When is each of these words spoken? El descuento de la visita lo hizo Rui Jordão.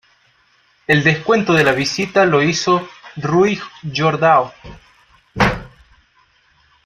El 0.87 1.03
descuento 1.03 1.53
de 1.53 1.63
la 1.63 1.73
visita 1.73 2.25
lo 2.25 2.41
hizo 2.41 2.89
Rui 3.17 3.61
Jordão. 3.95 4.51